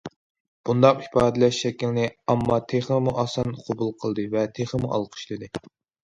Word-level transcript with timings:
بۇنداق 0.67 1.01
ئىپادىلەش 1.01 1.57
شەكلىنى 1.65 2.05
ئامما 2.33 2.57
تېخىمۇ 2.73 3.13
ئاسان 3.23 3.51
قوبۇل 3.67 3.91
قىلدى 4.05 4.25
ۋە 4.31 4.47
تېخىمۇ 4.61 4.89
ئالقىشلىدى. 4.97 5.51